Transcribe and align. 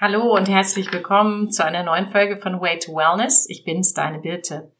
Hallo 0.00 0.32
und 0.32 0.48
herzlich 0.48 0.92
willkommen 0.92 1.50
zu 1.50 1.64
einer 1.64 1.82
neuen 1.82 2.06
Folge 2.06 2.36
von 2.36 2.60
Way 2.60 2.78
to 2.78 2.92
Wellness. 2.94 3.46
Ich 3.48 3.64
bin's, 3.64 3.94
deine 3.94 4.20
Birte. 4.20 4.70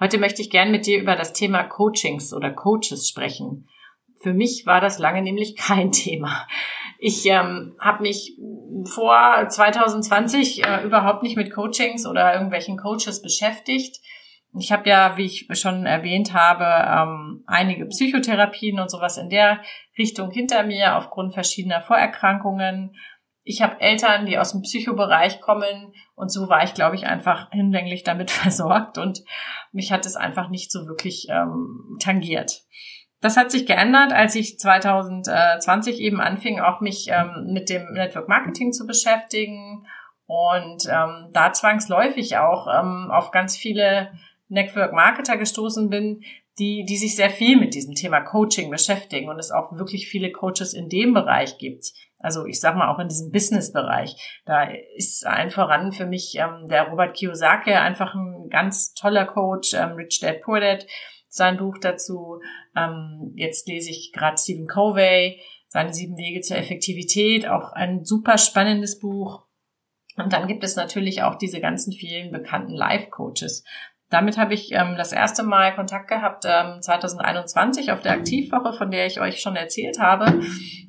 Heute 0.00 0.18
möchte 0.18 0.42
ich 0.42 0.50
gern 0.50 0.72
mit 0.72 0.86
dir 0.86 1.00
über 1.00 1.14
das 1.14 1.32
Thema 1.32 1.62
Coachings 1.62 2.34
oder 2.34 2.50
Coaches 2.50 3.08
sprechen. 3.08 3.68
Für 4.20 4.34
mich 4.34 4.66
war 4.66 4.80
das 4.80 4.98
lange 4.98 5.22
nämlich 5.22 5.54
kein 5.56 5.92
Thema. 5.92 6.48
Ich 6.98 7.24
ähm, 7.26 7.76
habe 7.78 8.02
mich 8.02 8.36
vor 8.92 9.46
2020 9.48 10.66
äh, 10.66 10.82
überhaupt 10.82 11.22
nicht 11.22 11.36
mit 11.36 11.54
Coachings 11.54 12.04
oder 12.04 12.32
irgendwelchen 12.32 12.76
Coaches 12.76 13.22
beschäftigt. 13.22 14.00
Ich 14.58 14.72
habe 14.72 14.88
ja, 14.88 15.16
wie 15.16 15.26
ich 15.26 15.46
schon 15.52 15.86
erwähnt 15.86 16.34
habe, 16.34 16.64
ähm, 16.64 17.44
einige 17.46 17.86
Psychotherapien 17.86 18.80
und 18.80 18.90
sowas 18.90 19.16
in 19.16 19.30
der 19.30 19.60
Richtung 19.96 20.32
hinter 20.32 20.64
mir 20.64 20.96
aufgrund 20.96 21.34
verschiedener 21.34 21.82
Vorerkrankungen 21.82 22.96
ich 23.48 23.62
habe 23.62 23.80
Eltern, 23.80 24.26
die 24.26 24.38
aus 24.38 24.50
dem 24.50 24.62
Psychobereich 24.62 25.40
kommen 25.40 25.94
und 26.16 26.32
so 26.32 26.48
war 26.48 26.64
ich, 26.64 26.74
glaube 26.74 26.96
ich, 26.96 27.06
einfach 27.06 27.48
hinlänglich 27.52 28.02
damit 28.02 28.30
versorgt 28.42 28.98
und 28.98 29.22
mich 29.72 29.92
hat 29.92 30.04
es 30.04 30.16
einfach 30.16 30.50
nicht 30.50 30.72
so 30.72 30.86
wirklich 30.86 31.28
ähm, 31.30 31.96
tangiert. 32.00 32.64
Das 33.20 33.36
hat 33.36 33.50
sich 33.50 33.64
geändert, 33.64 34.12
als 34.12 34.34
ich 34.34 34.58
2020 34.58 36.00
eben 36.00 36.20
anfing, 36.20 36.60
auch 36.60 36.80
mich 36.80 37.08
ähm, 37.10 37.52
mit 37.52 37.70
dem 37.70 37.92
Network 37.92 38.28
Marketing 38.28 38.72
zu 38.72 38.84
beschäftigen 38.84 39.86
und 40.26 40.84
ähm, 40.90 41.30
da 41.32 41.52
zwangsläufig 41.52 42.36
auch 42.38 42.66
ähm, 42.66 43.10
auf 43.12 43.30
ganz 43.30 43.56
viele 43.56 44.10
Network 44.48 44.92
Marketer 44.92 45.36
gestoßen 45.36 45.88
bin, 45.88 46.22
die, 46.58 46.84
die 46.84 46.96
sich 46.96 47.16
sehr 47.16 47.30
viel 47.30 47.58
mit 47.58 47.74
diesem 47.74 47.94
Thema 47.94 48.20
Coaching 48.20 48.70
beschäftigen 48.70 49.28
und 49.28 49.38
es 49.38 49.50
auch 49.50 49.76
wirklich 49.76 50.08
viele 50.08 50.32
Coaches 50.32 50.72
in 50.72 50.88
dem 50.88 51.12
Bereich 51.12 51.58
gibt. 51.58 51.92
Also 52.18 52.46
ich 52.46 52.60
sag 52.60 52.76
mal 52.76 52.92
auch 52.92 52.98
in 52.98 53.08
diesem 53.08 53.30
Business-Bereich. 53.30 54.40
Da 54.46 54.70
ist 54.96 55.26
allen 55.26 55.50
voran 55.50 55.92
für 55.92 56.06
mich 56.06 56.34
ähm, 56.36 56.66
der 56.68 56.88
Robert 56.88 57.14
Kiyosaki 57.14 57.72
einfach 57.72 58.14
ein 58.14 58.48
ganz 58.48 58.94
toller 58.94 59.26
Coach, 59.26 59.74
ähm, 59.74 59.92
Rich 59.92 60.20
Dad 60.20 60.40
Poor 60.40 60.60
Dad, 60.60 60.86
sein 61.28 61.58
Buch 61.58 61.76
dazu. 61.78 62.40
Ähm, 62.74 63.32
jetzt 63.36 63.68
lese 63.68 63.90
ich 63.90 64.12
gerade 64.12 64.38
Stephen 64.38 64.66
Covey, 64.66 65.40
seine 65.68 65.92
sieben 65.92 66.16
Wege 66.16 66.40
zur 66.40 66.56
Effektivität, 66.56 67.46
auch 67.46 67.72
ein 67.72 68.04
super 68.04 68.38
spannendes 68.38 68.98
Buch. 68.98 69.44
Und 70.16 70.32
dann 70.32 70.48
gibt 70.48 70.64
es 70.64 70.76
natürlich 70.76 71.22
auch 71.22 71.34
diese 71.34 71.60
ganzen 71.60 71.92
vielen 71.92 72.32
bekannten 72.32 72.72
Life-Coaches. 72.72 73.64
Damit 74.08 74.38
habe 74.38 74.54
ich 74.54 74.70
ähm, 74.72 74.94
das 74.96 75.12
erste 75.12 75.42
Mal 75.42 75.74
Kontakt 75.74 76.08
gehabt 76.08 76.44
ähm, 76.46 76.80
2021 76.80 77.90
auf 77.90 78.02
der 78.02 78.12
Aktivwoche, 78.12 78.72
von 78.72 78.90
der 78.90 79.06
ich 79.06 79.20
euch 79.20 79.40
schon 79.40 79.56
erzählt 79.56 79.98
habe. 79.98 80.26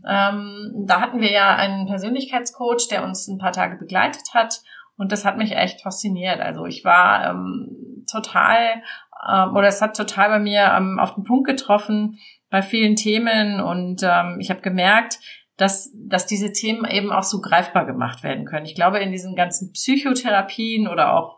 Ähm, 0.07 0.85
da 0.85 1.01
hatten 1.01 1.19
wir 1.19 1.31
ja 1.31 1.55
einen 1.55 1.87
Persönlichkeitscoach, 1.87 2.87
der 2.91 3.03
uns 3.03 3.27
ein 3.27 3.39
paar 3.39 3.51
Tage 3.51 3.77
begleitet 3.77 4.33
hat. 4.33 4.61
Und 4.97 5.11
das 5.11 5.25
hat 5.25 5.37
mich 5.37 5.55
echt 5.55 5.81
fasziniert. 5.81 6.39
Also 6.39 6.65
ich 6.65 6.85
war 6.85 7.31
ähm, 7.31 8.03
total, 8.11 8.81
ähm, 9.27 9.55
oder 9.55 9.67
es 9.67 9.81
hat 9.81 9.97
total 9.97 10.29
bei 10.29 10.39
mir 10.39 10.73
ähm, 10.77 10.99
auf 10.99 11.15
den 11.15 11.23
Punkt 11.23 11.47
getroffen 11.47 12.19
bei 12.49 12.61
vielen 12.61 12.95
Themen. 12.95 13.61
Und 13.61 14.01
ähm, 14.03 14.37
ich 14.39 14.49
habe 14.49 14.61
gemerkt, 14.61 15.19
dass, 15.57 15.91
dass 16.07 16.27
diese 16.27 16.51
Themen 16.51 16.85
eben 16.85 17.11
auch 17.11 17.23
so 17.23 17.41
greifbar 17.41 17.85
gemacht 17.85 18.23
werden 18.23 18.45
können. 18.45 18.65
Ich 18.65 18.75
glaube, 18.75 18.99
in 18.99 19.11
diesen 19.11 19.35
ganzen 19.35 19.71
Psychotherapien 19.71 20.87
oder 20.87 21.13
auch 21.13 21.36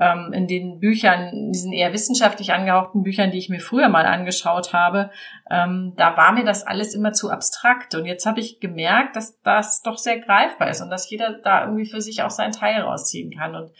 ähm, 0.00 0.32
in 0.32 0.46
den 0.46 0.80
Büchern, 0.80 1.50
diesen 1.52 1.72
eher 1.72 1.92
wissenschaftlich 1.92 2.52
angehauchten 2.52 3.02
Büchern, 3.02 3.30
die 3.30 3.38
ich 3.38 3.48
mir 3.48 3.60
früher 3.60 3.88
mal 3.88 4.06
angeschaut 4.06 4.72
habe, 4.72 5.10
ähm, 5.50 5.94
da 5.96 6.16
war 6.16 6.32
mir 6.32 6.44
das 6.44 6.66
alles 6.66 6.94
immer 6.94 7.12
zu 7.12 7.30
abstrakt. 7.30 7.94
Und 7.94 8.06
jetzt 8.06 8.26
habe 8.26 8.40
ich 8.40 8.60
gemerkt, 8.60 9.16
dass 9.16 9.40
das 9.42 9.82
doch 9.82 9.98
sehr 9.98 10.18
greifbar 10.20 10.68
ist 10.70 10.80
und 10.80 10.90
dass 10.90 11.10
jeder 11.10 11.38
da 11.42 11.64
irgendwie 11.64 11.86
für 11.86 12.00
sich 12.00 12.22
auch 12.22 12.30
seinen 12.30 12.52
Teil 12.52 12.80
rausziehen 12.80 13.32
kann. 13.36 13.54
Und 13.54 13.72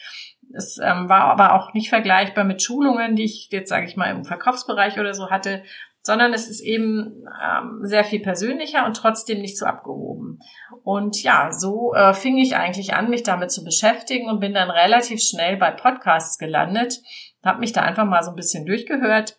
es 0.54 0.78
ähm, 0.82 1.08
war 1.08 1.24
aber 1.24 1.54
auch 1.54 1.74
nicht 1.74 1.90
vergleichbar 1.90 2.44
mit 2.44 2.62
Schulungen, 2.62 3.16
die 3.16 3.24
ich 3.24 3.48
jetzt, 3.50 3.68
sage 3.68 3.86
ich 3.86 3.96
mal, 3.96 4.10
im 4.10 4.24
Verkaufsbereich 4.24 4.98
oder 4.98 5.14
so 5.14 5.30
hatte, 5.30 5.62
sondern 6.08 6.32
es 6.32 6.48
ist 6.48 6.62
eben 6.62 7.22
ähm, 7.44 7.80
sehr 7.82 8.02
viel 8.02 8.20
persönlicher 8.20 8.86
und 8.86 8.96
trotzdem 8.96 9.42
nicht 9.42 9.58
so 9.58 9.66
abgehoben. 9.66 10.38
Und 10.82 11.22
ja, 11.22 11.52
so 11.52 11.92
äh, 11.92 12.14
fing 12.14 12.38
ich 12.38 12.56
eigentlich 12.56 12.94
an, 12.94 13.10
mich 13.10 13.24
damit 13.24 13.50
zu 13.50 13.62
beschäftigen 13.62 14.30
und 14.30 14.40
bin 14.40 14.54
dann 14.54 14.70
relativ 14.70 15.20
schnell 15.20 15.58
bei 15.58 15.70
Podcasts 15.70 16.38
gelandet, 16.38 17.02
habe 17.44 17.60
mich 17.60 17.74
da 17.74 17.82
einfach 17.82 18.06
mal 18.06 18.22
so 18.22 18.30
ein 18.30 18.36
bisschen 18.36 18.64
durchgehört, 18.64 19.38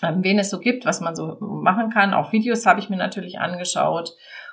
ähm, 0.00 0.22
wen 0.22 0.38
es 0.38 0.50
so 0.50 0.60
gibt, 0.60 0.86
was 0.86 1.00
man 1.00 1.16
so 1.16 1.38
machen 1.40 1.90
kann. 1.90 2.14
Auch 2.14 2.30
Videos 2.30 2.66
habe 2.66 2.78
ich 2.78 2.88
mir 2.88 2.96
natürlich 2.96 3.40
angeschaut 3.40 4.12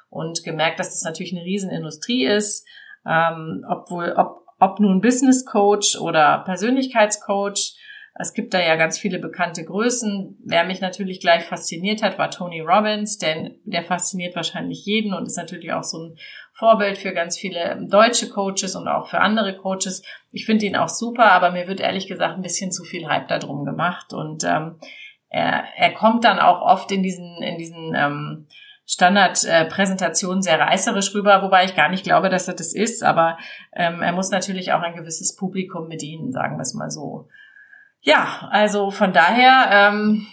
und 0.09 0.43
gemerkt, 0.43 0.79
dass 0.79 0.89
das 0.89 1.03
natürlich 1.03 1.33
eine 1.33 1.45
Riesenindustrie 1.45 2.25
ist, 2.25 2.67
ähm, 3.05 3.63
obwohl 3.69 4.13
ob 4.17 4.47
ob 4.59 4.79
nun 4.79 5.01
Business 5.01 5.45
Coach 5.45 5.99
oder 5.99 6.39
Persönlichkeitscoach, 6.39 7.75
es 8.19 8.33
gibt 8.33 8.53
da 8.53 8.59
ja 8.59 8.75
ganz 8.75 8.97
viele 8.97 9.19
bekannte 9.19 9.63
Größen. 9.63 10.37
Wer 10.43 10.63
mich 10.63 10.81
natürlich 10.81 11.19
gleich 11.19 11.43
fasziniert 11.43 12.01
hat, 12.01 12.17
war 12.17 12.31
Tony 12.31 12.61
Robbins, 12.61 13.17
denn 13.17 13.59
der 13.63 13.83
fasziniert 13.83 14.35
wahrscheinlich 14.35 14.85
jeden 14.85 15.13
und 15.13 15.25
ist 15.25 15.37
natürlich 15.37 15.71
auch 15.71 15.83
so 15.83 15.99
ein 15.99 16.17
Vorbild 16.53 16.97
für 16.97 17.13
ganz 17.13 17.37
viele 17.37 17.77
deutsche 17.87 18.29
Coaches 18.29 18.75
und 18.75 18.87
auch 18.87 19.07
für 19.07 19.19
andere 19.19 19.55
Coaches. 19.55 20.01
Ich 20.31 20.47
finde 20.47 20.65
ihn 20.65 20.75
auch 20.75 20.89
super, 20.89 21.31
aber 21.31 21.51
mir 21.51 21.67
wird 21.67 21.79
ehrlich 21.79 22.07
gesagt 22.07 22.35
ein 22.35 22.41
bisschen 22.41 22.71
zu 22.71 22.83
viel 22.83 23.07
Hype 23.07 23.27
darum 23.27 23.65
gemacht 23.65 24.13
und 24.13 24.43
ähm, 24.43 24.79
er, 25.29 25.65
er 25.75 25.93
kommt 25.93 26.23
dann 26.23 26.39
auch 26.39 26.61
oft 26.61 26.91
in 26.91 27.03
diesen 27.03 27.43
in 27.43 27.57
diesen 27.59 27.93
ähm, 27.95 28.47
Standardpräsentation 28.87 30.41
sehr 30.41 30.59
reißerisch 30.59 31.13
rüber, 31.13 31.43
wobei 31.43 31.65
ich 31.65 31.75
gar 31.75 31.89
nicht 31.89 32.05
glaube, 32.05 32.29
dass 32.29 32.47
er 32.47 32.55
das 32.55 32.73
ist, 32.73 33.03
aber 33.03 33.37
ähm, 33.75 34.01
er 34.01 34.13
muss 34.13 34.31
natürlich 34.31 34.71
auch 34.71 34.81
ein 34.81 34.95
gewisses 34.95 35.35
Publikum 35.35 35.89
bedienen, 35.89 36.31
sagen 36.31 36.57
wir 36.57 36.61
es 36.61 36.73
mal 36.73 36.89
so. 36.89 37.27
Ja, 38.01 38.47
also 38.51 38.91
von 38.91 39.13
daher 39.13 39.69
ähm, 39.71 40.27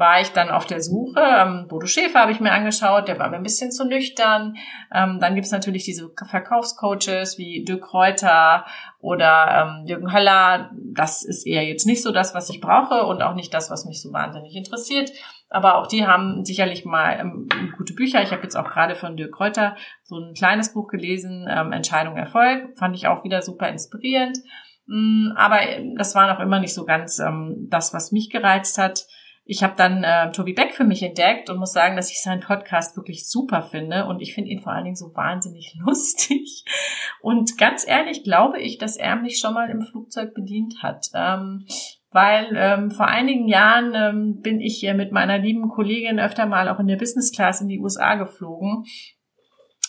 war 0.00 0.20
ich 0.20 0.32
dann 0.32 0.48
auf 0.48 0.66
der 0.66 0.80
Suche. 0.80 1.20
Ähm, 1.20 1.66
Bodo 1.68 1.86
Schäfer 1.86 2.20
habe 2.20 2.32
ich 2.32 2.40
mir 2.40 2.52
angeschaut, 2.52 3.06
der 3.06 3.18
war 3.18 3.28
mir 3.28 3.36
ein 3.36 3.42
bisschen 3.42 3.70
zu 3.70 3.84
nüchtern. 3.84 4.56
Ähm, 4.92 5.18
dann 5.20 5.34
gibt's 5.34 5.52
natürlich 5.52 5.84
diese 5.84 6.10
Verkaufscoaches 6.26 7.36
wie 7.36 7.64
Dirk 7.64 7.92
Reuter 7.92 8.64
oder 8.98 9.78
ähm, 9.78 9.86
Jürgen 9.86 10.12
Höller. 10.12 10.70
Das 10.72 11.22
ist 11.22 11.46
eher 11.46 11.64
jetzt 11.64 11.86
nicht 11.86 12.02
so 12.02 12.12
das, 12.12 12.34
was 12.34 12.48
ich 12.48 12.62
brauche 12.62 13.04
und 13.04 13.22
auch 13.22 13.34
nicht 13.34 13.52
das, 13.52 13.70
was 13.70 13.84
mich 13.84 14.00
so 14.00 14.10
wahnsinnig 14.12 14.56
interessiert. 14.56 15.12
Aber 15.50 15.76
auch 15.76 15.86
die 15.86 16.06
haben 16.06 16.44
sicherlich 16.46 16.86
mal 16.86 17.18
ähm, 17.20 17.48
gute 17.76 17.92
Bücher. 17.92 18.22
Ich 18.22 18.32
habe 18.32 18.42
jetzt 18.42 18.56
auch 18.56 18.70
gerade 18.70 18.94
von 18.94 19.18
Dirk 19.18 19.38
Reuter 19.38 19.76
so 20.02 20.16
ein 20.16 20.32
kleines 20.32 20.72
Buch 20.72 20.88
gelesen, 20.88 21.46
ähm, 21.50 21.72
Entscheidung 21.72 22.16
Erfolg. 22.16 22.78
Fand 22.78 22.96
ich 22.96 23.06
auch 23.06 23.22
wieder 23.22 23.42
super 23.42 23.68
inspirierend. 23.68 24.38
Mm, 24.90 25.32
aber 25.36 25.60
das 25.96 26.16
war 26.16 26.26
noch 26.26 26.40
immer 26.40 26.58
nicht 26.58 26.74
so 26.74 26.84
ganz 26.84 27.20
ähm, 27.20 27.68
das, 27.70 27.94
was 27.94 28.10
mich 28.10 28.28
gereizt 28.28 28.76
hat. 28.76 29.06
Ich 29.44 29.62
habe 29.62 29.74
dann 29.76 30.02
äh, 30.02 30.32
Tobi 30.32 30.52
Beck 30.52 30.74
für 30.74 30.82
mich 30.82 31.02
entdeckt 31.02 31.48
und 31.48 31.58
muss 31.58 31.72
sagen, 31.72 31.94
dass 31.94 32.10
ich 32.10 32.20
seinen 32.20 32.40
Podcast 32.40 32.96
wirklich 32.96 33.28
super 33.28 33.62
finde 33.62 34.06
und 34.06 34.20
ich 34.20 34.34
finde 34.34 34.50
ihn 34.50 34.58
vor 34.58 34.72
allen 34.72 34.84
Dingen 34.84 34.96
so 34.96 35.14
wahnsinnig 35.14 35.76
lustig. 35.86 36.64
Und 37.20 37.56
ganz 37.56 37.86
ehrlich 37.86 38.24
glaube 38.24 38.58
ich, 38.60 38.78
dass 38.78 38.96
er 38.96 39.14
mich 39.14 39.38
schon 39.38 39.54
mal 39.54 39.70
im 39.70 39.82
Flugzeug 39.82 40.34
bedient 40.34 40.82
hat. 40.82 41.06
Ähm, 41.14 41.66
weil 42.10 42.56
ähm, 42.56 42.90
vor 42.90 43.06
einigen 43.06 43.46
Jahren 43.46 43.94
ähm, 43.94 44.40
bin 44.40 44.60
ich 44.60 44.78
hier 44.78 44.94
mit 44.94 45.12
meiner 45.12 45.38
lieben 45.38 45.68
Kollegin 45.68 46.18
öfter 46.18 46.46
mal 46.46 46.68
auch 46.68 46.80
in 46.80 46.88
der 46.88 46.96
Business 46.96 47.30
Class 47.30 47.60
in 47.60 47.68
die 47.68 47.78
USA 47.78 48.16
geflogen 48.16 48.84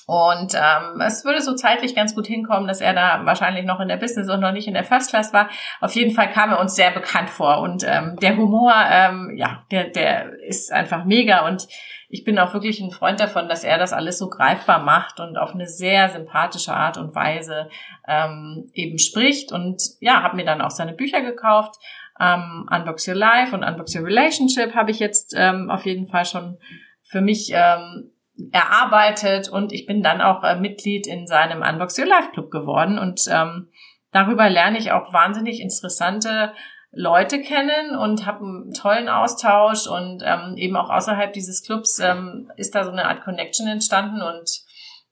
und 0.07 0.55
ähm, 0.55 1.01
es 1.01 1.23
würde 1.25 1.41
so 1.41 1.55
zeitlich 1.55 1.95
ganz 1.95 2.15
gut 2.15 2.27
hinkommen, 2.27 2.67
dass 2.67 2.81
er 2.81 2.93
da 2.93 3.25
wahrscheinlich 3.25 3.65
noch 3.65 3.79
in 3.79 3.87
der 3.87 3.97
Business 3.97 4.29
und 4.29 4.39
noch 4.39 4.51
nicht 4.51 4.67
in 4.67 4.73
der 4.73 4.83
First 4.83 5.09
Class 5.09 5.31
war. 5.31 5.49
Auf 5.79 5.93
jeden 5.93 6.11
Fall 6.11 6.31
kam 6.31 6.51
er 6.51 6.59
uns 6.59 6.75
sehr 6.75 6.91
bekannt 6.91 7.29
vor. 7.29 7.59
Und 7.59 7.83
ähm, 7.87 8.17
der 8.21 8.35
Humor, 8.35 8.73
ähm, 8.89 9.33
ja, 9.35 9.63
der, 9.71 9.89
der 9.89 10.33
ist 10.47 10.71
einfach 10.71 11.05
mega. 11.05 11.47
Und 11.47 11.67
ich 12.09 12.23
bin 12.23 12.39
auch 12.39 12.53
wirklich 12.53 12.81
ein 12.81 12.91
Freund 12.91 13.19
davon, 13.19 13.47
dass 13.47 13.63
er 13.63 13.77
das 13.77 13.93
alles 13.93 14.17
so 14.17 14.27
greifbar 14.27 14.83
macht 14.83 15.19
und 15.19 15.37
auf 15.37 15.53
eine 15.53 15.67
sehr 15.67 16.09
sympathische 16.09 16.73
Art 16.73 16.97
und 16.97 17.15
Weise 17.15 17.69
ähm, 18.07 18.69
eben 18.73 18.97
spricht. 18.97 19.51
Und 19.51 19.81
ja, 19.99 20.23
habe 20.23 20.35
mir 20.35 20.45
dann 20.45 20.61
auch 20.61 20.71
seine 20.71 20.93
Bücher 20.93 21.21
gekauft. 21.21 21.75
Ähm, 22.19 22.67
Unbox 22.69 23.07
Your 23.07 23.15
Life 23.15 23.55
und 23.55 23.63
Unbox 23.63 23.95
Your 23.95 24.05
Relationship 24.05 24.75
habe 24.75 24.91
ich 24.91 24.99
jetzt 24.99 25.33
ähm, 25.37 25.69
auf 25.69 25.85
jeden 25.85 26.07
Fall 26.07 26.25
schon 26.25 26.57
für 27.03 27.21
mich 27.21 27.51
ähm, 27.53 28.11
erarbeitet 28.51 29.49
und 29.49 29.71
ich 29.71 29.85
bin 29.85 30.03
dann 30.03 30.21
auch 30.21 30.43
äh, 30.43 30.55
Mitglied 30.55 31.07
in 31.07 31.27
seinem 31.27 31.61
Unbox 31.61 31.97
Your 31.99 32.07
Life 32.07 32.31
Club 32.31 32.51
geworden 32.51 32.97
und 32.99 33.21
ähm, 33.29 33.69
darüber 34.11 34.49
lerne 34.49 34.77
ich 34.77 34.91
auch 34.91 35.13
wahnsinnig 35.13 35.61
interessante 35.61 36.53
Leute 36.91 37.41
kennen 37.41 37.95
und 37.95 38.25
habe 38.25 38.43
einen 38.43 38.73
tollen 38.73 39.07
Austausch 39.07 39.87
und 39.87 40.23
ähm, 40.25 40.55
eben 40.57 40.75
auch 40.75 40.89
außerhalb 40.89 41.31
dieses 41.31 41.63
Clubs 41.63 41.99
ähm, 41.99 42.51
ist 42.57 42.75
da 42.75 42.83
so 42.83 42.91
eine 42.91 43.05
Art 43.05 43.23
Connection 43.23 43.67
entstanden 43.67 44.21
und 44.21 44.49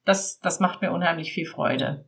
das, 0.05 0.39
das 0.39 0.59
macht 0.59 0.81
mir 0.81 0.91
unheimlich 0.91 1.31
viel 1.31 1.45
Freude. 1.45 2.05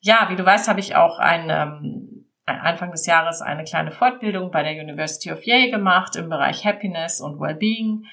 Ja, 0.00 0.26
wie 0.28 0.36
du 0.36 0.44
weißt, 0.44 0.68
habe 0.68 0.80
ich 0.80 0.96
auch 0.96 1.18
ein, 1.18 1.48
ähm, 1.48 2.24
Anfang 2.46 2.90
des 2.90 3.06
Jahres 3.06 3.40
eine 3.40 3.64
kleine 3.64 3.90
Fortbildung 3.90 4.50
bei 4.50 4.62
der 4.62 4.72
University 4.72 5.32
of 5.32 5.44
Yale 5.44 5.70
gemacht 5.70 6.14
im 6.16 6.28
Bereich 6.28 6.64
Happiness 6.64 7.20
und 7.20 7.40
Wellbeing 7.40 8.04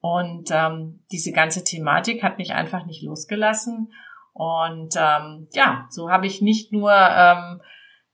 und 0.00 0.50
ähm, 0.50 1.00
diese 1.12 1.32
ganze 1.32 1.62
Thematik 1.62 2.22
hat 2.22 2.38
mich 2.38 2.52
einfach 2.52 2.86
nicht 2.86 3.02
losgelassen. 3.02 3.92
Und 4.32 4.94
ähm, 4.96 5.48
ja, 5.52 5.86
so 5.90 6.10
habe 6.10 6.26
ich 6.26 6.40
nicht 6.40 6.72
nur 6.72 6.92
ähm, 6.92 7.60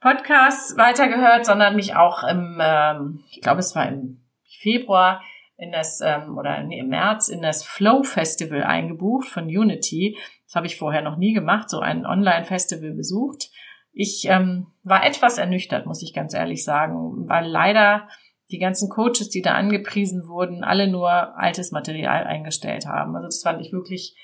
Podcasts 0.00 0.76
weitergehört, 0.76 1.46
sondern 1.46 1.76
mich 1.76 1.94
auch 1.94 2.24
im, 2.24 2.58
ähm, 2.60 3.24
ich 3.30 3.40
glaube, 3.40 3.60
es 3.60 3.74
war 3.76 3.86
im 3.86 4.22
Februar 4.60 5.22
in 5.58 5.72
das 5.72 6.00
ähm, 6.00 6.36
oder 6.36 6.62
nee, 6.62 6.80
im 6.80 6.88
März 6.88 7.28
in 7.28 7.40
das 7.40 7.64
Flow 7.64 8.02
Festival 8.02 8.64
eingebucht 8.64 9.28
von 9.28 9.44
Unity. 9.44 10.18
Das 10.46 10.56
habe 10.56 10.66
ich 10.66 10.76
vorher 10.76 11.02
noch 11.02 11.16
nie 11.16 11.32
gemacht, 11.32 11.70
so 11.70 11.80
ein 11.80 12.04
Online-Festival 12.04 12.92
besucht. 12.92 13.50
Ich 13.92 14.26
ähm, 14.28 14.66
war 14.82 15.06
etwas 15.06 15.38
ernüchtert, 15.38 15.86
muss 15.86 16.02
ich 16.02 16.12
ganz 16.12 16.34
ehrlich 16.34 16.64
sagen, 16.64 17.28
weil 17.28 17.46
leider 17.46 18.08
die 18.50 18.58
ganzen 18.58 18.88
Coaches, 18.88 19.28
die 19.28 19.42
da 19.42 19.54
angepriesen 19.54 20.28
wurden, 20.28 20.62
alle 20.62 20.88
nur 20.88 21.36
altes 21.36 21.72
Material 21.72 22.24
eingestellt 22.24 22.86
haben. 22.86 23.16
Also 23.16 23.26
das 23.26 23.42
fand 23.42 23.60
ich 23.60 23.72
wirklich 23.72 24.14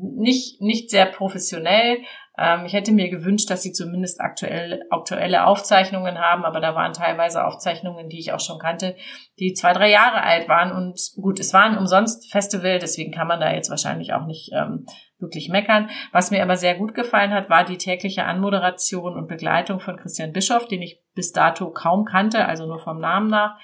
nicht, 0.00 0.60
nicht 0.60 0.90
sehr 0.90 1.06
professionell. 1.06 1.98
Ähm, 2.38 2.64
ich 2.64 2.72
hätte 2.72 2.92
mir 2.92 3.10
gewünscht, 3.10 3.50
dass 3.50 3.62
sie 3.62 3.72
zumindest 3.72 4.20
aktuell, 4.20 4.82
aktuelle 4.90 5.46
Aufzeichnungen 5.46 6.18
haben, 6.18 6.44
aber 6.44 6.60
da 6.60 6.74
waren 6.74 6.92
teilweise 6.92 7.44
Aufzeichnungen, 7.44 8.08
die 8.08 8.18
ich 8.18 8.32
auch 8.32 8.40
schon 8.40 8.58
kannte, 8.58 8.96
die 9.38 9.52
zwei, 9.52 9.72
drei 9.72 9.90
Jahre 9.90 10.22
alt 10.22 10.48
waren. 10.48 10.72
Und 10.72 10.98
gut, 11.20 11.38
es 11.40 11.52
war 11.52 11.64
ein 11.64 11.76
umsonst 11.76 12.30
Festival, 12.30 12.78
deswegen 12.78 13.12
kann 13.12 13.28
man 13.28 13.40
da 13.40 13.52
jetzt 13.52 13.70
wahrscheinlich 13.70 14.14
auch 14.14 14.26
nicht 14.26 14.50
ähm, 14.54 14.86
wirklich 15.18 15.48
meckern. 15.50 15.90
Was 16.10 16.30
mir 16.30 16.42
aber 16.42 16.56
sehr 16.56 16.74
gut 16.74 16.94
gefallen 16.94 17.32
hat, 17.32 17.50
war 17.50 17.64
die 17.64 17.78
tägliche 17.78 18.24
Anmoderation 18.24 19.14
und 19.14 19.28
Begleitung 19.28 19.78
von 19.80 19.96
Christian 19.96 20.32
Bischoff, 20.32 20.66
den 20.66 20.82
ich 20.82 21.00
bis 21.14 21.32
dato 21.32 21.70
kaum 21.70 22.04
kannte, 22.04 22.46
also 22.46 22.66
nur 22.66 22.78
vom 22.78 22.98
Namen 22.98 23.28
nach, 23.28 23.58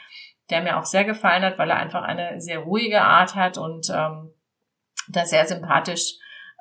der 0.51 0.63
mir 0.63 0.79
auch 0.79 0.85
sehr 0.85 1.05
gefallen 1.05 1.43
hat, 1.43 1.59
weil 1.59 1.71
er 1.71 1.79
einfach 1.79 2.03
eine 2.03 2.41
sehr 2.41 2.61
ruhige 2.61 3.03
Art 3.03 3.35
hat 3.35 3.59
und 3.59 3.91
ähm, 3.95 4.33
da 5.09 5.25
sehr 5.25 5.47
sympathisch 5.47 6.15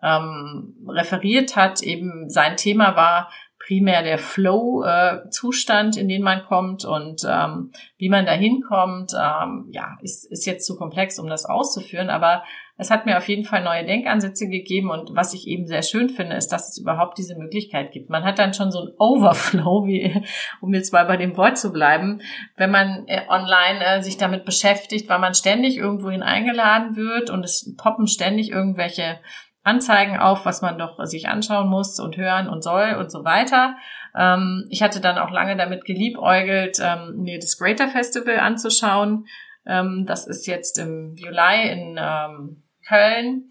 ähm, 0.03 0.75
referiert 0.87 1.55
hat. 1.55 1.81
Eben 1.81 2.29
sein 2.29 2.57
Thema 2.57 2.95
war 2.95 3.29
primär 3.59 4.01
der 4.03 4.17
Flow-Zustand, 4.17 5.97
äh, 5.97 5.99
in 5.99 6.07
den 6.07 6.21
man 6.21 6.45
kommt 6.45 6.85
und 6.85 7.25
ähm, 7.27 7.71
wie 7.97 8.09
man 8.09 8.25
da 8.25 8.31
hinkommt. 8.31 9.13
Ähm, 9.13 9.69
ja, 9.71 9.97
ist, 10.01 10.31
ist 10.31 10.45
jetzt 10.45 10.65
zu 10.65 10.77
komplex, 10.77 11.19
um 11.19 11.27
das 11.27 11.45
auszuführen, 11.45 12.09
aber 12.09 12.43
es 12.77 12.91
hat 12.91 13.05
mir 13.07 13.17
auf 13.17 13.27
jeden 13.27 13.43
Fall 13.43 13.63
neue 13.63 13.85
Denkansätze 13.85 14.47
gegeben 14.47 14.91
und 14.91 15.15
was 15.15 15.33
ich 15.33 15.47
eben 15.47 15.65
sehr 15.65 15.81
schön 15.81 16.09
finde, 16.09 16.35
ist, 16.35 16.49
dass 16.49 16.69
es 16.69 16.77
überhaupt 16.77 17.17
diese 17.17 17.35
Möglichkeit 17.35 17.91
gibt. 17.91 18.09
Man 18.09 18.23
hat 18.23 18.37
dann 18.37 18.53
schon 18.53 18.71
so 18.71 18.81
ein 18.81 18.93
Overflow, 18.99 19.85
wie, 19.87 20.23
um 20.61 20.73
jetzt 20.73 20.93
mal 20.93 21.05
bei 21.05 21.17
dem 21.17 21.35
Wort 21.37 21.57
zu 21.57 21.73
bleiben, 21.73 22.21
wenn 22.55 22.69
man 22.69 23.05
äh, 23.07 23.21
online 23.27 23.83
äh, 23.83 24.01
sich 24.03 24.17
damit 24.17 24.45
beschäftigt, 24.45 25.09
weil 25.09 25.19
man 25.19 25.33
ständig 25.33 25.77
irgendwohin 25.77 26.21
eingeladen 26.21 26.95
wird 26.95 27.31
und 27.31 27.43
es 27.43 27.73
poppen 27.77 28.07
ständig 28.07 28.51
irgendwelche 28.51 29.19
Anzeigen 29.63 30.17
auf, 30.17 30.45
was 30.45 30.61
man 30.61 30.77
doch 30.77 31.03
sich 31.05 31.27
anschauen 31.27 31.67
muss 31.67 31.99
und 31.99 32.15
hören 32.15 32.47
und 32.47 32.63
soll 32.63 32.95
und 32.99 33.11
so 33.11 33.25
weiter. 33.25 33.75
Ähm, 34.15 34.65
ich 34.69 34.83
hatte 34.83 35.01
dann 35.01 35.17
auch 35.17 35.31
lange 35.31 35.57
damit 35.57 35.83
geliebäugelt, 35.83 36.77
ähm, 36.81 37.17
mir 37.17 37.39
das 37.39 37.57
Greater 37.57 37.87
Festival 37.87 38.39
anzuschauen. 38.39 39.25
Ähm, 39.65 40.05
das 40.07 40.27
ist 40.27 40.47
jetzt 40.47 40.79
im 40.79 41.15
Juli 41.17 41.69
in 41.69 41.99
ähm, 41.99 42.63
Köln. 42.87 43.49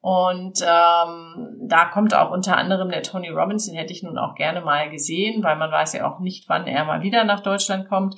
Und 0.00 0.60
ähm, 0.62 1.68
da 1.68 1.84
kommt 1.92 2.12
auch 2.12 2.32
unter 2.32 2.56
anderem 2.56 2.90
der 2.90 3.04
Tony 3.04 3.28
Robbins, 3.28 3.66
den 3.66 3.76
hätte 3.76 3.92
ich 3.92 4.02
nun 4.02 4.18
auch 4.18 4.34
gerne 4.34 4.60
mal 4.60 4.90
gesehen, 4.90 5.44
weil 5.44 5.54
man 5.54 5.70
weiß 5.70 5.92
ja 5.92 6.10
auch 6.10 6.18
nicht, 6.18 6.48
wann 6.48 6.66
er 6.66 6.84
mal 6.84 7.02
wieder 7.02 7.22
nach 7.22 7.40
Deutschland 7.40 7.88
kommt. 7.88 8.16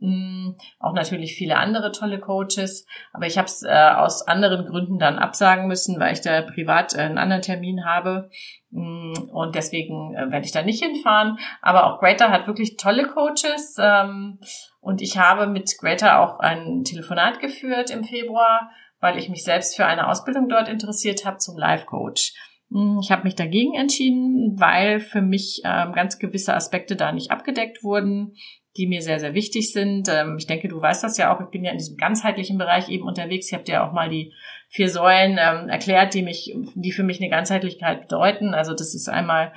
Mm, 0.00 0.52
auch 0.78 0.94
natürlich 0.94 1.34
viele 1.34 1.58
andere 1.58 1.92
tolle 1.92 2.18
Coaches, 2.18 2.86
aber 3.12 3.26
ich 3.26 3.36
habe 3.36 3.46
es 3.46 3.62
äh, 3.62 3.68
aus 3.68 4.26
anderen 4.26 4.64
Gründen 4.64 4.98
dann 4.98 5.18
absagen 5.18 5.68
müssen, 5.68 6.00
weil 6.00 6.14
ich 6.14 6.22
da 6.22 6.40
privat 6.40 6.94
äh, 6.94 7.02
einen 7.02 7.18
anderen 7.18 7.42
Termin 7.42 7.84
habe 7.84 8.30
mm, 8.70 9.12
und 9.30 9.54
deswegen 9.54 10.14
äh, 10.14 10.32
werde 10.32 10.46
ich 10.46 10.52
da 10.52 10.62
nicht 10.62 10.82
hinfahren. 10.82 11.38
Aber 11.60 11.84
auch 11.84 12.00
Greater 12.00 12.30
hat 12.30 12.46
wirklich 12.46 12.78
tolle 12.78 13.08
Coaches 13.08 13.76
ähm, 13.78 14.40
und 14.80 15.02
ich 15.02 15.18
habe 15.18 15.46
mit 15.46 15.70
Greater 15.78 16.20
auch 16.20 16.40
ein 16.40 16.82
Telefonat 16.82 17.38
geführt 17.38 17.90
im 17.90 18.02
Februar, 18.02 18.70
weil 19.00 19.18
ich 19.18 19.28
mich 19.28 19.44
selbst 19.44 19.76
für 19.76 19.86
eine 19.86 20.08
Ausbildung 20.08 20.48
dort 20.48 20.68
interessiert 20.68 21.24
habe 21.24 21.38
zum 21.38 21.56
Life 21.56 21.86
Coach. 21.86 22.34
Mm, 22.68 22.98
ich 23.02 23.10
habe 23.10 23.24
mich 23.24 23.34
dagegen 23.34 23.74
entschieden, 23.74 24.58
weil 24.58 25.00
für 25.00 25.22
mich 25.22 25.62
ähm, 25.64 25.92
ganz 25.92 26.18
gewisse 26.18 26.54
Aspekte 26.54 26.96
da 26.96 27.12
nicht 27.12 27.30
abgedeckt 27.30 27.82
wurden 27.82 28.34
die 28.76 28.86
mir 28.86 29.02
sehr, 29.02 29.18
sehr 29.18 29.34
wichtig 29.34 29.72
sind. 29.72 30.08
Ähm, 30.08 30.36
ich 30.38 30.46
denke, 30.46 30.68
du 30.68 30.80
weißt 30.80 31.02
das 31.02 31.16
ja 31.18 31.34
auch. 31.34 31.40
Ich 31.40 31.48
bin 31.48 31.64
ja 31.64 31.72
in 31.72 31.78
diesem 31.78 31.96
ganzheitlichen 31.96 32.58
Bereich 32.58 32.88
eben 32.88 33.06
unterwegs. 33.06 33.48
Ich 33.48 33.54
habe 33.54 33.64
dir 33.64 33.84
auch 33.84 33.92
mal 33.92 34.08
die 34.08 34.32
vier 34.68 34.88
Säulen 34.88 35.38
ähm, 35.40 35.68
erklärt, 35.68 36.14
die 36.14 36.22
mich, 36.22 36.54
die 36.74 36.92
für 36.92 37.02
mich 37.02 37.20
eine 37.20 37.30
Ganzheitlichkeit 37.30 38.02
bedeuten. 38.02 38.54
Also 38.54 38.72
das 38.72 38.94
ist 38.94 39.08
einmal 39.08 39.52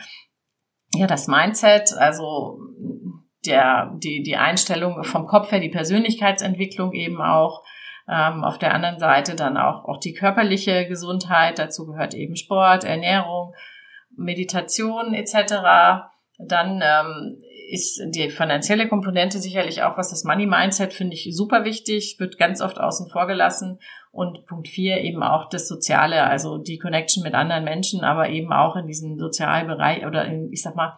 ja 0.95 1.05
das 1.05 1.27
Mindset, 1.27 1.93
also 1.93 2.59
der, 3.45 3.93
die, 3.97 4.23
die 4.23 4.37
Einstellung 4.37 5.03
vom 5.03 5.27
Kopf 5.27 5.51
her, 5.51 5.59
die 5.59 5.69
Persönlichkeitsentwicklung 5.69 6.93
eben 6.93 7.21
auch. 7.21 7.63
Ähm, 8.07 8.43
auf 8.43 8.57
der 8.57 8.73
anderen 8.73 8.99
Seite 8.99 9.35
dann 9.35 9.57
auch, 9.57 9.85
auch 9.85 9.97
die 9.97 10.13
körperliche 10.13 10.87
Gesundheit. 10.87 11.57
Dazu 11.57 11.85
gehört 11.85 12.13
eben 12.13 12.35
Sport, 12.35 12.83
Ernährung, 12.83 13.53
Meditation 14.15 15.13
etc. 15.13 16.09
Dann 16.37 16.81
ähm, 16.83 17.41
ist 17.69 18.01
die 18.09 18.29
finanzielle 18.29 18.87
Komponente 18.87 19.39
sicherlich 19.39 19.83
auch, 19.83 19.97
was 19.97 20.09
das 20.09 20.23
Money 20.23 20.45
Mindset 20.45 20.93
finde 20.93 21.13
ich 21.13 21.29
super 21.35 21.63
wichtig, 21.63 22.17
wird 22.19 22.37
ganz 22.37 22.61
oft 22.61 22.79
außen 22.79 23.09
vor 23.09 23.25
gelassen. 23.25 23.79
Und 24.11 24.45
Punkt 24.45 24.67
vier 24.67 25.01
eben 25.01 25.23
auch 25.23 25.49
das 25.49 25.67
Soziale, 25.67 26.23
also 26.23 26.59
die 26.59 26.77
Connection 26.77 27.23
mit 27.23 27.33
anderen 27.33 27.63
Menschen, 27.63 28.03
aber 28.03 28.29
eben 28.29 28.53
auch 28.53 28.75
in 28.75 28.85
diesem 28.85 29.17
Sozialbereich 29.17 30.05
oder 30.05 30.25
in, 30.25 30.51
ich 30.51 30.61
sag 30.61 30.75
mal, 30.75 30.97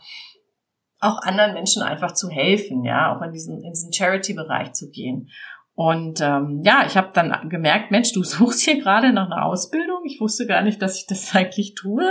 auch 0.99 1.21
anderen 1.21 1.53
Menschen 1.53 1.81
einfach 1.81 2.13
zu 2.13 2.29
helfen, 2.29 2.83
ja, 2.83 3.15
auch 3.15 3.21
in 3.21 3.31
diesen, 3.31 3.63
in 3.63 3.71
diesen 3.71 3.93
Charity-Bereich 3.93 4.73
zu 4.73 4.89
gehen. 4.89 5.29
Und 5.75 6.21
ähm, 6.21 6.61
ja, 6.63 6.83
ich 6.87 6.97
habe 6.97 7.11
dann 7.13 7.49
gemerkt, 7.49 7.91
Mensch, 7.91 8.13
du 8.13 8.23
suchst 8.23 8.61
hier 8.61 8.81
gerade 8.81 9.13
nach 9.13 9.27
einer 9.27 9.45
Ausbildung. 9.45 10.03
Ich 10.05 10.19
wusste 10.19 10.47
gar 10.47 10.61
nicht, 10.61 10.81
dass 10.81 10.97
ich 10.97 11.07
das 11.07 11.35
eigentlich 11.35 11.75
tue. 11.75 12.09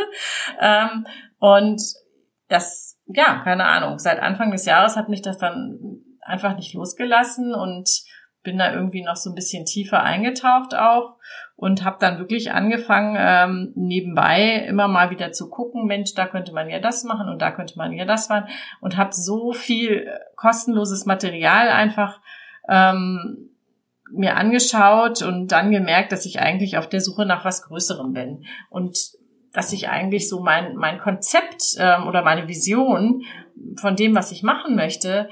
Ähm, 0.61 1.07
und 1.39 1.81
das 2.49 2.95
ja, 3.07 3.41
keine 3.45 3.65
Ahnung. 3.65 3.99
Seit 3.99 4.21
Anfang 4.21 4.51
des 4.51 4.65
Jahres 4.65 4.97
hat 4.97 5.09
mich 5.09 5.23
das 5.23 5.39
dann 5.39 5.79
einfach 6.23 6.57
nicht 6.57 6.75
losgelassen 6.75 7.55
und 7.55 7.89
bin 8.43 8.59
da 8.59 8.73
irgendwie 8.73 9.03
noch 9.03 9.17
so 9.17 9.31
ein 9.31 9.35
bisschen 9.35 9.65
tiefer 9.65 10.03
eingetaucht 10.03 10.75
auch 10.75 11.17
und 11.57 11.83
habe 11.83 11.97
dann 11.99 12.19
wirklich 12.19 12.53
angefangen, 12.53 13.17
ähm, 13.19 13.73
nebenbei 13.75 14.67
immer 14.69 14.87
mal 14.87 15.11
wieder 15.11 15.33
zu 15.33 15.49
gucken, 15.49 15.87
Mensch, 15.87 16.13
da 16.15 16.27
könnte 16.27 16.53
man 16.53 16.69
ja 16.69 16.79
das 16.79 17.05
machen 17.05 17.31
und 17.31 17.41
da 17.41 17.51
könnte 17.51 17.79
man 17.79 17.93
ja 17.93 18.05
das 18.05 18.29
machen 18.29 18.49
und 18.81 18.99
habe 18.99 19.15
so 19.15 19.53
viel 19.53 20.11
kostenloses 20.37 21.07
Material 21.07 21.69
einfach 21.69 22.21
ähm, 22.69 23.54
mir 24.17 24.37
angeschaut 24.37 25.23
und 25.23 25.49
dann 25.49 25.71
gemerkt, 25.71 26.13
dass 26.13 26.27
ich 26.27 26.41
eigentlich 26.41 26.79
auf 26.79 26.89
der 26.89 27.01
Suche 27.01 27.27
nach 27.27 27.45
was 27.45 27.63
Größerem 27.63 28.13
bin. 28.13 28.45
Und 28.71 28.97
dass 29.53 29.73
ich 29.73 29.89
eigentlich 29.89 30.29
so 30.29 30.41
mein, 30.41 30.75
mein 30.77 30.99
Konzept 30.99 31.77
ähm, 31.79 32.07
oder 32.07 32.23
meine 32.23 32.49
Vision 32.49 33.23
von 33.81 33.97
dem, 33.97 34.15
was 34.15 34.33
ich 34.33 34.43
machen 34.43 34.75
möchte, 34.75 35.29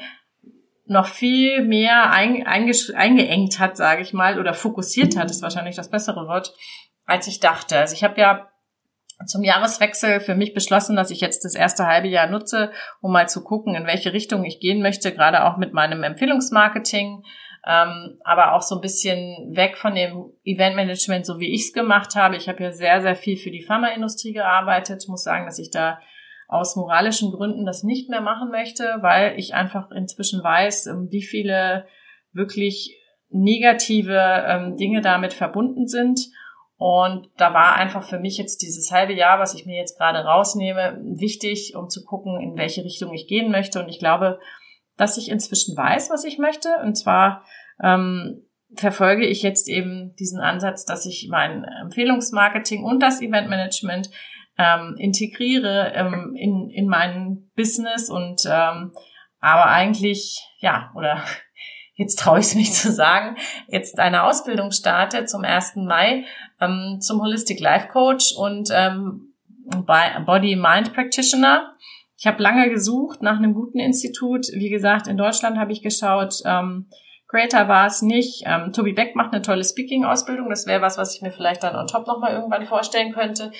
noch 0.86 1.06
viel 1.06 1.64
mehr 1.64 2.10
ein, 2.10 2.46
eingeengt 2.46 3.58
hat, 3.58 3.76
sage 3.76 4.02
ich 4.02 4.12
mal, 4.12 4.38
oder 4.38 4.54
fokussiert 4.54 5.16
hat, 5.16 5.30
ist 5.30 5.42
wahrscheinlich 5.42 5.76
das 5.76 5.90
bessere 5.90 6.26
Wort, 6.28 6.54
als 7.04 7.26
ich 7.26 7.40
dachte. 7.40 7.78
Also 7.78 7.94
ich 7.94 8.04
habe 8.04 8.20
ja 8.20 8.48
zum 9.26 9.44
Jahreswechsel 9.44 10.20
für 10.20 10.34
mich 10.34 10.54
beschlossen, 10.54 10.96
dass 10.96 11.10
ich 11.10 11.20
jetzt 11.20 11.44
das 11.44 11.54
erste 11.54 11.86
halbe 11.86 12.08
Jahr 12.08 12.28
nutze, 12.28 12.72
um 13.00 13.12
mal 13.12 13.28
zu 13.28 13.42
gucken, 13.42 13.74
in 13.74 13.86
welche 13.86 14.12
Richtung 14.12 14.44
ich 14.44 14.60
gehen 14.60 14.82
möchte, 14.82 15.12
gerade 15.12 15.44
auch 15.44 15.56
mit 15.56 15.72
meinem 15.72 16.02
Empfehlungsmarketing 16.02 17.22
ähm, 17.66 18.18
aber 18.24 18.54
auch 18.54 18.62
so 18.62 18.74
ein 18.76 18.80
bisschen 18.80 19.54
weg 19.54 19.76
von 19.76 19.94
dem 19.94 20.32
Eventmanagement, 20.44 21.24
so 21.24 21.38
wie 21.38 21.54
ich 21.54 21.66
es 21.66 21.72
gemacht 21.72 22.16
habe. 22.16 22.36
Ich 22.36 22.48
habe 22.48 22.62
ja 22.62 22.72
sehr, 22.72 23.00
sehr 23.02 23.14
viel 23.14 23.36
für 23.36 23.50
die 23.50 23.62
Pharmaindustrie 23.62 24.32
gearbeitet. 24.32 25.04
Muss 25.08 25.22
sagen, 25.22 25.46
dass 25.46 25.58
ich 25.58 25.70
da 25.70 26.00
aus 26.48 26.76
moralischen 26.76 27.30
Gründen 27.30 27.64
das 27.64 27.82
nicht 27.82 28.10
mehr 28.10 28.20
machen 28.20 28.50
möchte, 28.50 28.84
weil 29.00 29.38
ich 29.38 29.54
einfach 29.54 29.90
inzwischen 29.90 30.42
weiß, 30.42 30.86
ähm, 30.88 31.08
wie 31.10 31.22
viele 31.22 31.86
wirklich 32.32 32.98
negative 33.30 34.44
ähm, 34.46 34.76
Dinge 34.76 35.00
damit 35.00 35.32
verbunden 35.32 35.86
sind. 35.86 36.20
Und 36.76 37.28
da 37.36 37.54
war 37.54 37.76
einfach 37.76 38.02
für 38.02 38.18
mich 38.18 38.38
jetzt 38.38 38.60
dieses 38.60 38.90
halbe 38.90 39.12
Jahr, 39.12 39.38
was 39.38 39.54
ich 39.54 39.66
mir 39.66 39.76
jetzt 39.76 39.96
gerade 39.96 40.18
rausnehme, 40.18 41.00
wichtig, 41.04 41.76
um 41.76 41.88
zu 41.88 42.04
gucken, 42.04 42.40
in 42.40 42.56
welche 42.56 42.84
Richtung 42.84 43.14
ich 43.14 43.28
gehen 43.28 43.52
möchte. 43.52 43.80
Und 43.80 43.88
ich 43.88 44.00
glaube, 44.00 44.40
dass 44.96 45.16
ich 45.16 45.30
inzwischen 45.30 45.76
weiß, 45.76 46.10
was 46.10 46.24
ich 46.24 46.38
möchte. 46.38 46.68
Und 46.82 46.96
zwar 46.96 47.44
ähm, 47.82 48.44
verfolge 48.74 49.26
ich 49.26 49.42
jetzt 49.42 49.68
eben 49.68 50.14
diesen 50.16 50.40
Ansatz, 50.40 50.84
dass 50.84 51.06
ich 51.06 51.28
mein 51.30 51.64
Empfehlungsmarketing 51.64 52.84
und 52.84 53.00
das 53.00 53.20
Eventmanagement 53.20 54.10
ähm, 54.58 54.96
integriere 54.98 55.92
ähm, 55.94 56.34
in, 56.36 56.70
in 56.70 56.86
mein 56.86 57.50
Business 57.56 58.10
und 58.10 58.42
ähm, 58.46 58.92
aber 59.40 59.66
eigentlich, 59.66 60.40
ja, 60.58 60.92
oder 60.94 61.22
jetzt 61.94 62.18
traue 62.18 62.38
ich 62.38 62.46
es 62.46 62.54
mich 62.54 62.72
zu 62.72 62.92
sagen, 62.92 63.36
jetzt 63.68 63.98
eine 63.98 64.24
Ausbildung 64.24 64.70
starte 64.70 65.24
zum 65.24 65.42
1. 65.42 65.76
Mai 65.76 66.24
ähm, 66.60 66.98
zum 67.00 67.20
Holistic 67.20 67.60
Life 67.60 67.88
Coach 67.88 68.34
und 68.36 68.70
ähm, 68.72 69.34
Body-Mind 69.66 70.92
Practitioner. 70.94 71.76
Ich 72.22 72.26
habe 72.28 72.40
lange 72.40 72.70
gesucht 72.70 73.20
nach 73.20 73.36
einem 73.36 73.52
guten 73.52 73.80
Institut. 73.80 74.46
Wie 74.52 74.70
gesagt, 74.70 75.08
in 75.08 75.16
Deutschland 75.16 75.58
habe 75.58 75.72
ich 75.72 75.82
geschaut. 75.82 76.34
Ähm, 76.44 76.86
Creator 77.26 77.66
war 77.66 77.88
es 77.88 78.00
nicht. 78.00 78.44
Ähm, 78.46 78.72
Tobi 78.72 78.92
Beck 78.92 79.16
macht 79.16 79.32
eine 79.32 79.42
tolle 79.42 79.64
Speaking-Ausbildung. 79.64 80.48
Das 80.48 80.64
wäre 80.68 80.80
was, 80.80 80.96
was 80.96 81.16
ich 81.16 81.22
mir 81.22 81.32
vielleicht 81.32 81.64
dann 81.64 81.74
on 81.74 81.88
top 81.88 82.06
nochmal 82.06 82.32
irgendwann 82.32 82.64
vorstellen 82.64 83.12
könnte. 83.12 83.50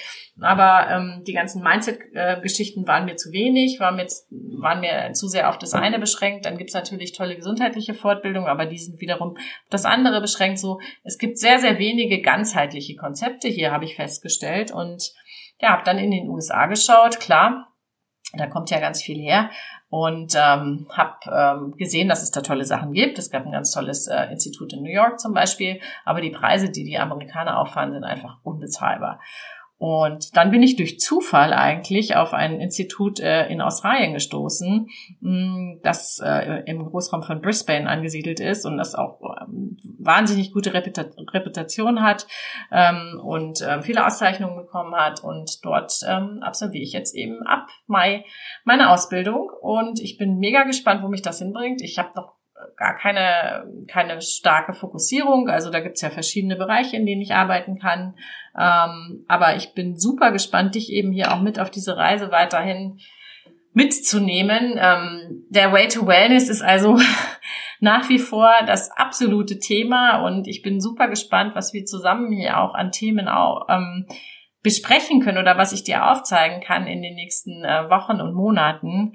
Aber 0.41 0.89
ähm, 0.89 1.25
die 1.27 1.33
ganzen 1.33 1.61
Mindset-Geschichten 1.61 2.87
waren 2.87 3.05
mir 3.05 3.17
zu 3.17 3.33
wenig, 3.33 3.81
waren 3.81 3.97
mir, 3.97 4.07
waren 4.31 4.79
mir 4.79 5.13
zu 5.13 5.27
sehr 5.27 5.49
auf 5.49 5.59
das 5.59 5.75
eine 5.75 5.99
beschränkt. 5.99 6.47
Dann 6.47 6.57
gibt's 6.57 6.75
natürlich 6.75 7.17
tolle 7.17 7.35
gesundheitliche 7.35 7.95
Fortbildungen, 7.95 8.49
aber 8.49 8.67
die 8.67 8.79
sind 8.79 9.01
wiederum 9.01 9.31
auf 9.31 9.71
das 9.71 9.87
andere 9.87 10.21
beschränkt. 10.21 10.61
So, 10.61 10.79
es 11.03 11.19
gibt 11.19 11.39
sehr, 11.39 11.59
sehr 11.59 11.81
wenige 11.81 12.21
ganzheitliche 12.21 12.95
Konzepte 12.95 13.49
hier, 13.49 13.73
habe 13.73 13.87
ich 13.87 13.97
festgestellt. 13.97 14.71
Und 14.71 15.13
ja, 15.59 15.71
habe 15.71 15.83
dann 15.85 15.99
in 15.99 16.13
den 16.13 16.29
USA 16.29 16.67
geschaut, 16.67 17.19
klar. 17.19 17.72
Da 18.35 18.47
kommt 18.47 18.71
ja 18.71 18.81
ganz 18.81 19.03
viel 19.03 19.21
her 19.21 19.51
und 19.91 20.35
ähm, 20.35 20.87
habe 20.91 21.17
ähm, 21.31 21.77
gesehen, 21.77 22.09
dass 22.09 22.23
es 22.23 22.31
da 22.31 22.41
tolle 22.41 22.65
Sachen 22.65 22.93
gibt. 22.93 23.19
Es 23.19 23.31
gab 23.31 23.45
ein 23.45 23.53
ganz 23.53 23.73
tolles 23.73 24.07
äh, 24.07 24.25
Institut 24.31 24.73
in 24.73 24.83
New 24.83 24.91
York 24.91 25.21
zum 25.21 25.35
Beispiel, 25.35 25.81
aber 26.05 26.23
die 26.23 26.31
Preise, 26.31 26.71
die 26.71 26.85
die 26.85 26.99
Amerikaner 26.99 27.59
auffahren, 27.59 27.93
sind 27.93 28.05
einfach 28.05 28.39
unbezahlbar. 28.43 29.21
Und 29.83 30.37
dann 30.37 30.53
bin 30.53 30.63
ich 30.63 30.77
durch 30.77 31.01
Zufall 31.01 31.53
eigentlich 31.53 32.15
auf 32.15 32.35
ein 32.35 32.61
Institut 32.61 33.19
äh, 33.19 33.49
in 33.49 33.61
Australien 33.61 34.13
gestoßen, 34.13 34.87
hm, 35.21 35.81
das 35.83 36.23
äh, 36.25 36.63
im 36.67 36.89
Großraum 36.89 37.25
von 37.25 37.41
Brisbane 37.41 37.91
angesiedelt 37.91 38.39
ist 38.39 38.65
und 38.65 38.77
das 38.77 38.95
auch 38.95 39.19
ähm, 39.41 39.79
wahnsinnig 39.99 40.53
gute 40.53 40.73
Reputa 40.73 41.07
Reputation 41.33 42.01
hat 42.01 42.29
ähm, 42.71 43.21
und 43.25 43.61
ähm, 43.69 43.83
viele 43.83 44.07
Auszeichnungen 44.07 44.55
bekommen 44.55 44.95
hat. 44.95 45.25
Und 45.25 45.65
dort 45.65 45.93
absolviere 46.05 46.85
ich 46.85 46.93
jetzt 46.93 47.17
eben 47.17 47.45
ab 47.45 47.67
Mai 47.89 48.25
meine 48.63 48.89
Ausbildung 48.89 49.51
und 49.63 49.99
ich 49.99 50.17
bin 50.17 50.39
mega 50.39 50.63
gespannt, 50.63 51.03
wo 51.03 51.09
mich 51.09 51.23
das 51.23 51.41
hinbringt. 51.41 51.83
Ich 51.83 51.99
habe 51.99 52.11
noch 52.15 52.35
gar 52.77 52.97
keine, 52.97 53.65
keine 53.89 54.21
starke 54.21 54.73
Fokussierung. 54.73 55.49
Also 55.49 55.71
da 55.71 55.81
gibt's 55.81 56.01
ja 56.01 56.11
verschiedene 56.11 56.57
Bereiche, 56.57 56.97
in 56.97 57.07
denen 57.07 57.23
ich 57.23 57.35
arbeiten 57.35 57.79
kann. 57.79 58.15
Ähm, 58.59 59.25
aber 59.29 59.57
ich 59.57 59.75
bin 59.75 59.99
super 59.99 60.33
gespannt, 60.33 60.75
dich 60.75 60.91
eben 60.91 61.13
hier 61.13 61.33
auch 61.33 61.41
mit 61.41 61.59
auf 61.59 61.71
diese 61.71 61.97
Reise 61.97 62.31
weiterhin 62.31 62.99
mitzunehmen. 63.73 64.79
Ähm, 64.79 65.47
der 65.49 65.73
Way 65.73 65.89
to 65.89 66.07
Wellness 66.07 66.49
ist 66.49 66.63
also 66.63 66.99
nach 67.81 68.09
wie 68.09 68.19
vor 68.19 68.53
das 68.67 68.91
absolute 68.91 69.59
Thema 69.59 70.25
und 70.25 70.47
ich 70.47 70.63
bin 70.63 70.81
super 70.81 71.09
gespannt, 71.09 71.55
was 71.55 71.73
wir 71.73 71.85
zusammen 71.85 72.33
hier 72.33 72.61
auch 72.61 72.75
an 72.75 72.93
Themen 72.93 73.29
auch 73.29 73.67
ähm, 73.69 74.07
besprechen 74.63 75.21
können 75.21 75.39
oder 75.39 75.59
was 75.59 75.73
ich 75.73 75.85
dir 75.85 76.11
aufzeigen 76.11 76.63
kann 76.63 76.87
in 76.87 77.03
den 77.03 77.15
nächsten 77.15 77.65
äh, 77.65 77.91
Wochen 77.91 78.21
und 78.21 78.35
Monaten. 78.35 79.15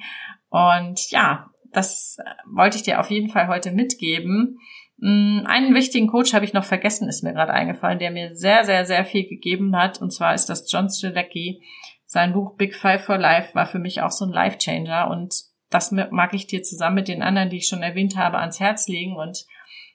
Und 0.49 1.09
ja, 1.11 1.49
das 1.71 2.17
äh, 2.19 2.29
wollte 2.45 2.77
ich 2.77 2.83
dir 2.83 2.99
auf 2.99 3.09
jeden 3.09 3.29
Fall 3.29 3.47
heute 3.47 3.71
mitgeben. 3.71 4.59
Mm, 4.97 5.45
einen 5.45 5.75
wichtigen 5.75 6.07
Coach 6.07 6.33
habe 6.33 6.45
ich 6.45 6.53
noch 6.53 6.65
vergessen, 6.65 7.07
ist 7.07 7.23
mir 7.23 7.33
gerade 7.33 7.53
eingefallen, 7.53 7.99
der 7.99 8.11
mir 8.11 8.35
sehr, 8.35 8.63
sehr, 8.63 8.85
sehr 8.85 9.05
viel 9.05 9.27
gegeben 9.27 9.75
hat. 9.75 10.01
Und 10.01 10.11
zwar 10.11 10.33
ist 10.33 10.47
das 10.47 10.71
John 10.71 10.89
Strzelecki. 10.89 11.61
Sein 12.05 12.33
Buch 12.33 12.55
Big 12.55 12.75
Five 12.75 13.03
for 13.03 13.17
Life 13.17 13.53
war 13.53 13.65
für 13.65 13.79
mich 13.79 14.01
auch 14.01 14.11
so 14.11 14.25
ein 14.25 14.31
Life-Changer. 14.31 15.09
Und 15.09 15.35
das 15.69 15.91
mag 15.91 16.33
ich 16.33 16.47
dir 16.47 16.63
zusammen 16.63 16.95
mit 16.95 17.07
den 17.07 17.21
anderen, 17.21 17.49
die 17.49 17.57
ich 17.57 17.67
schon 17.67 17.83
erwähnt 17.83 18.15
habe, 18.17 18.37
ans 18.37 18.59
Herz 18.59 18.87
legen. 18.87 19.15
Und 19.15 19.45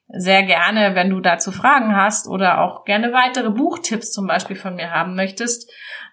sehr 0.09 0.43
gerne, 0.43 0.95
wenn 0.95 1.11
du 1.11 1.21
dazu 1.21 1.53
Fragen 1.53 1.97
hast 1.97 2.29
oder 2.29 2.61
auch 2.61 2.85
gerne 2.85 3.13
weitere 3.13 3.51
Buchtipps 3.51 4.13
zum 4.13 4.27
Beispiel 4.27 4.57
von 4.57 4.75
mir 4.75 4.91
haben 4.91 5.15
möchtest, 5.15 5.71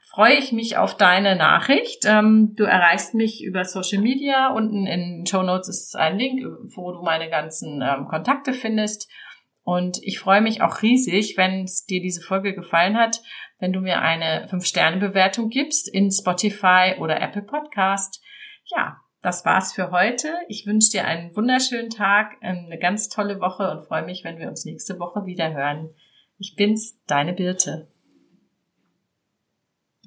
freue 0.10 0.36
ich 0.36 0.52
mich 0.52 0.78
auf 0.78 0.98
deine 0.98 1.36
Nachricht. 1.36 2.06
Ähm, 2.06 2.54
du 2.56 2.64
erreichst 2.64 3.14
mich 3.14 3.44
über 3.44 3.64
Social 3.64 4.02
Media. 4.02 4.50
Unten 4.50 4.88
in 4.88 5.26
Show 5.28 5.44
Notes 5.44 5.70
ist 5.70 5.96
ein 5.96 6.18
Link, 6.18 6.44
wo 6.76 6.92
du 6.92 7.04
meine 7.04 7.30
ganzen 7.30 7.82
ähm, 7.82 8.08
Kontakte 8.08 8.54
findest. 8.54 9.08
Und 9.64 10.00
ich 10.02 10.20
freue 10.20 10.42
mich 10.42 10.64
auch 10.64 10.82
riesig, 10.82 11.38
wenn 11.38 11.64
es 11.64 11.86
dir 11.86 12.02
diese 12.02 12.22
Folge 12.22 12.56
gefallen 12.56 12.98
hat, 12.98 13.22
wenn 13.60 13.72
du 13.72 13.82
mir 13.82 14.02
eine 14.02 14.48
5-Sterne-Bewertung 14.48 15.50
gibst 15.50 15.88
in 15.88 16.10
Spotify 16.12 16.96
oder 17.00 17.22
Apple 17.22 17.44
Podcast. 17.44 18.24
Ja, 18.66 18.98
das 19.22 19.46
war's 19.46 19.74
für 19.74 19.92
heute. 19.92 20.34
Ich 20.48 20.66
wünsche 20.66 20.90
dir 20.90 21.06
einen 21.06 21.36
wunderschönen 21.36 21.92
Tag, 21.92 22.38
eine 22.42 22.80
ganz 22.80 23.10
tolle 23.10 23.40
Woche 23.42 23.70
und 23.70 23.86
freue 23.86 24.06
mich, 24.06 24.24
wenn 24.24 24.40
wir 24.40 24.48
uns 24.48 24.66
nächste 24.66 24.98
Woche 24.98 25.26
wieder 25.26 25.54
hören. 25.54 25.92
Ich 26.40 26.56
bin's, 26.56 27.00
deine 27.06 27.34
Birte. 27.34 27.90